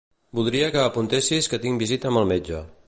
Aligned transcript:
Voldria 0.37 0.69
que 0.75 0.81
apuntessis 0.85 1.51
que 1.53 1.63
tinc 1.67 1.85
visita 1.87 2.13
amb 2.13 2.23
el 2.25 2.31
metge. 2.35 2.67